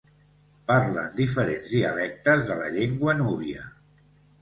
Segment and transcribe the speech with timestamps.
[0.71, 3.73] Parlen diferents dialectes de la llengua núbia.